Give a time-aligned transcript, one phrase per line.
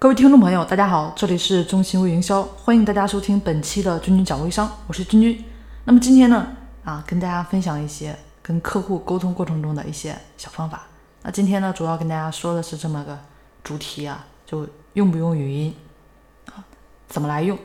[0.00, 5.44] 各位听众朋友，大家好，这里是中心微营销，欢迎大家收听本期的君君讲微商，我是君君。
[5.84, 10.84] 那么今天呢，啊，跟大家分享一些跟客户沟通过程中的一些小方法。
[11.20, 13.18] 那今天呢，主要跟大家说的是这么个
[13.62, 15.76] 主题啊，就用不用语音
[16.46, 16.64] 啊，
[17.06, 17.58] 怎么来用，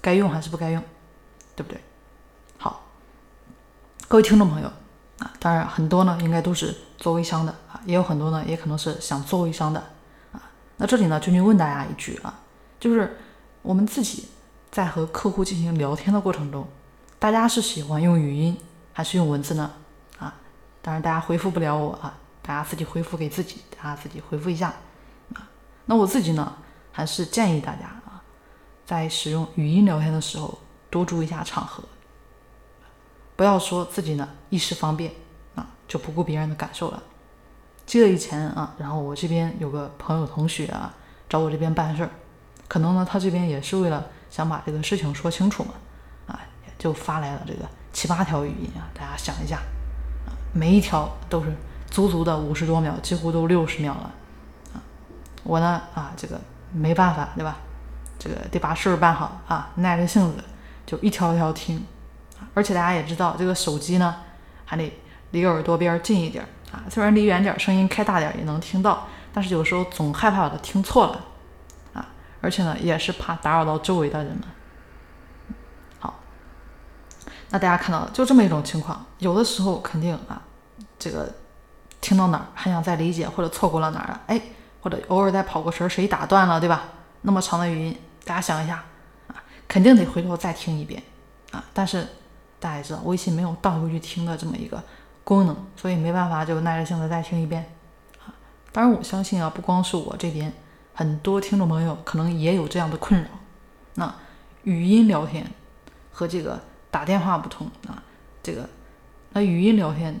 [0.00, 0.82] 该用还是不该用，
[1.54, 1.80] 对不对？
[2.56, 2.82] 好，
[4.08, 4.66] 各位听众朋友
[5.20, 9.80] 啊，当然很多呢，应该都是做微商的啊，也有很多呢，也可能是想做微商的。
[10.78, 12.40] 那这里呢，君君问大家一句啊，
[12.78, 13.18] 就是
[13.62, 14.28] 我们自己
[14.70, 16.66] 在和客户进行聊天的过程中，
[17.18, 18.56] 大家是喜欢用语音
[18.92, 19.72] 还是用文字呢？
[20.18, 20.34] 啊，
[20.80, 24.72] 当然大家回复不了我啊，大家自己回复给自己，大家自己回复一下
[25.34, 25.50] 啊。
[25.86, 26.56] 那我自己呢，
[26.92, 28.22] 还是建议大家啊，
[28.86, 30.58] 在使用语音聊天的时候，
[30.90, 31.82] 多注意一下场合，
[33.34, 35.12] 不要说自己呢一时方便
[35.56, 37.02] 啊，就不顾别人的感受了。
[37.88, 40.92] 记得以前啊，然后我这边有个朋友同学啊，
[41.26, 42.10] 找我这边办事儿，
[42.68, 45.72] 可能呢他这边也是为了想把这个事情说清楚嘛，
[46.26, 46.38] 啊，
[46.78, 49.56] 就发来了这个七八条语音啊，大家想一下，
[50.26, 51.50] 啊，每一条都是
[51.90, 54.12] 足足的五十多秒，几乎都六十秒了，
[54.74, 54.84] 啊，
[55.42, 56.38] 我呢啊这个
[56.74, 57.56] 没办法对吧，
[58.18, 60.44] 这个得把事儿办好啊，耐着性子
[60.84, 61.82] 就一条一条听，
[62.52, 64.14] 而且大家也知道这个手机呢
[64.66, 64.92] 还得
[65.30, 66.44] 离耳朵边近一点。
[66.44, 66.48] 儿，
[66.90, 71.24] 虽然离远点，声音开大点也能听到，但是有时候总害怕把它听错了，
[71.92, 72.08] 啊，
[72.40, 74.42] 而且呢，也是怕打扰到周围的人们。
[75.98, 76.20] 好，
[77.50, 80.42] 那大家看到了，就这么一种情况，有的时候肯定啊，
[80.98, 81.34] 这个
[82.00, 84.40] 听到哪儿还想再理解，或者错过了哪儿了，哎，
[84.80, 86.84] 或者偶尔再跑过神，谁打断了，对吧？
[87.22, 88.84] 那么长的语音，大家想一下，
[89.26, 89.36] 啊，
[89.66, 91.02] 肯定得回头再听一遍，
[91.50, 92.06] 啊，但是
[92.58, 94.82] 大家也知道，微信没有倒回去听的这么一个。
[95.28, 97.62] 功能，所以没办法，就耐着性子再听一遍
[98.24, 98.32] 啊。
[98.72, 100.50] 当然，我相信啊，不光是我这边，
[100.94, 103.28] 很多听众朋友可能也有这样的困扰。
[103.96, 104.14] 那
[104.62, 105.46] 语音聊天
[106.10, 106.58] 和这个
[106.90, 108.02] 打电话不同啊，
[108.42, 108.66] 这个
[109.34, 110.18] 那语音聊天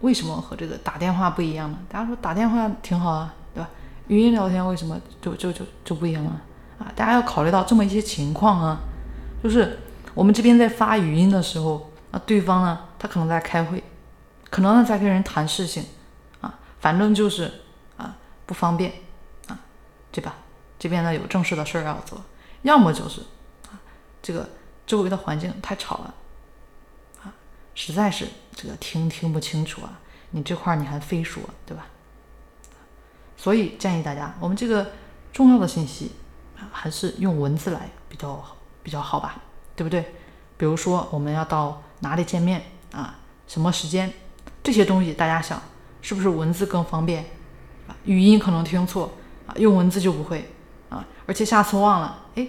[0.00, 1.76] 为什么和这个打电话不一样呢？
[1.86, 3.68] 大家说打电话挺好啊，对吧？
[4.08, 6.40] 语音聊天为什么就就就就不一样了
[6.78, 6.90] 啊？
[6.96, 8.78] 大家要考虑到这么一些情况啊，
[9.42, 9.80] 就是
[10.14, 13.84] 我们这边在发语音的时候，那对方呢，他可能在开会。
[14.50, 15.84] 可能呢在跟人谈事情，
[16.40, 17.52] 啊，反正就是
[17.96, 18.92] 啊不方便
[19.48, 19.58] 啊，
[20.12, 20.36] 对吧？
[20.78, 22.22] 这边呢有正事的事儿要做，
[22.62, 23.20] 要么就是
[23.66, 23.80] 啊
[24.22, 24.48] 这个
[24.86, 26.14] 周围的环境太吵了，
[27.22, 27.34] 啊，
[27.74, 29.98] 实在是这个听听不清楚啊，
[30.30, 31.86] 你这块你还非说，对吧？
[33.36, 34.92] 所以建议大家，我们这个
[35.32, 36.12] 重要的信息
[36.56, 38.42] 啊，还是用文字来比较
[38.82, 39.42] 比较好吧，
[39.74, 40.14] 对不对？
[40.56, 42.62] 比如说我们要到哪里见面
[42.92, 44.12] 啊，什么时间？
[44.66, 45.62] 这些东西大家想
[46.02, 47.24] 是不是文字更方便？
[48.04, 49.12] 语音可能听错
[49.46, 50.50] 啊，用文字就不会
[50.88, 52.48] 啊，而且下次忘了，哎，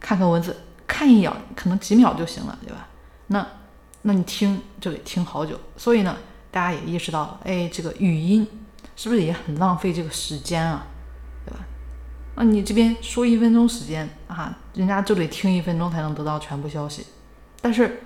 [0.00, 0.56] 看看文字，
[0.88, 2.88] 看一眼可能几秒就行了，对吧？
[3.28, 3.46] 那
[4.02, 6.16] 那你听就得听好久，所以呢，
[6.50, 8.44] 大家也意识到了，哎，这个语音
[8.96, 10.84] 是不是也很浪费这个时间啊？
[11.46, 11.60] 对吧？
[12.34, 17.06] 那你这边说一分钟时间啊，人家就得听一分钟才能得到全部消息，
[17.60, 18.02] 但是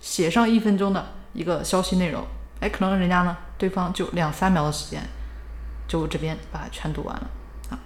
[0.00, 2.24] 写上一分钟的一个消息内容。
[2.64, 5.02] 哎，可能人家呢，对方就两三秒的时间，
[5.86, 7.30] 就这边把它全读完了
[7.68, 7.76] 啊。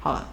[0.00, 0.26] 好了，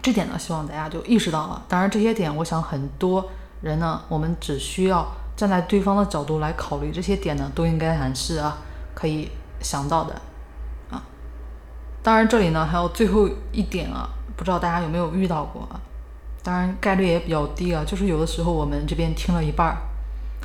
[0.00, 1.62] 这点呢，希望大家就意识到了。
[1.68, 3.28] 当然，这些点，我想很多
[3.60, 5.06] 人呢，我们只需要
[5.36, 8.56] 站在对方的角度来考虑，这些点呢，都应该还是啊
[8.94, 10.14] 可以想到的
[10.90, 11.02] 啊。
[12.02, 15.78] 当然，这里呢还有最后一点啊，不知道大家有没有遇到过啊？
[16.42, 19.76] 当然，概率也比较低啊，就是有的时候我们这边听了一半儿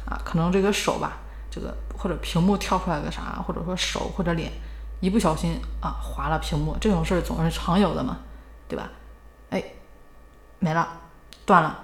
[0.06, 1.20] 啊，可能这个手吧。
[1.58, 4.52] 这个或者屏幕跳出来个啥，或者说手或者脸
[5.00, 8.20] 一不小心啊划了屏幕，这种事儿总是常有的嘛，
[8.68, 8.92] 对吧？
[9.50, 9.64] 哎，
[10.60, 10.88] 没了，
[11.46, 11.80] 断了，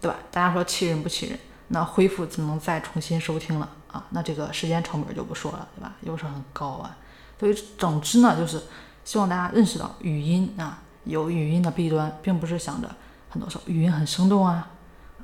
[0.00, 0.16] 对吧？
[0.30, 1.38] 大家说气人不气人？
[1.68, 5.92] 那恢复只能再重新收听了啊，那这个时间成本就不说了，对吧？
[6.00, 6.96] 又是很高啊。
[7.38, 8.62] 所以总之呢，就是
[9.04, 12.88] 希望大家认识到语音啊有语音的弊端，并不是想着
[13.28, 14.68] 很多时候语音很生动啊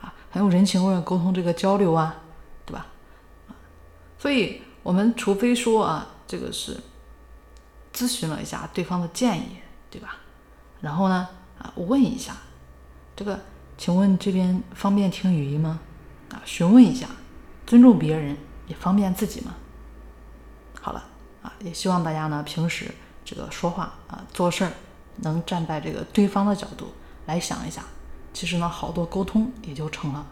[0.01, 2.17] 啊很有人情味沟通这个交流啊，
[2.67, 2.87] 对吧？
[4.23, 6.79] 所以，我们除非说啊，这个是
[7.93, 9.57] 咨询了一下对方的建议，
[9.91, 10.19] 对吧？
[10.81, 11.29] 然后呢，
[11.59, 12.37] 啊，问一下，
[13.17, 13.41] 这个，
[13.77, 15.81] 请问这边方便听语音吗？
[16.31, 17.09] 啊，询问一下，
[17.67, 18.37] 尊重别人
[18.69, 19.57] 也方便自己嘛。
[20.81, 21.03] 好了，
[21.43, 24.73] 啊，也希望大家呢，平时这个说话啊，做事儿
[25.17, 26.93] 能站在这个对方的角度
[27.27, 27.83] 来想一下，
[28.33, 30.25] 其实呢，好多沟通也就成了，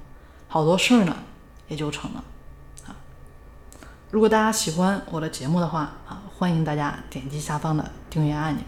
[0.47, 1.17] 好多事儿呢
[1.67, 2.23] 也就成了。
[4.11, 8.65] 如果大家喜欢我的节目的话啊，欢迎大家点击下方的订阅按钮。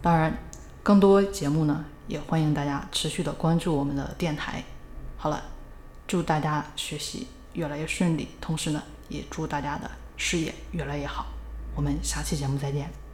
[0.00, 0.34] 当然，
[0.82, 4.64] 更多节目呢，也欢迎大家持续的关注我们的电台。
[5.18, 5.42] 好了，
[6.06, 11.26] 祝大家学习越来越顺利，同时呢，也祝大家的事业越来越好。
[11.74, 13.05] 我们下期节目再见。